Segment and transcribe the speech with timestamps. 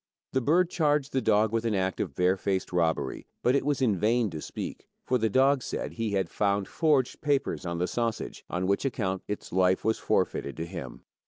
[0.33, 3.95] The bird charged the dog with an act of barefaced robbery, but it was in
[3.99, 8.43] vain to speak, for the dog said he had found forged letters on the sausage,
[8.49, 11.03] on which account its life was forfeited to him.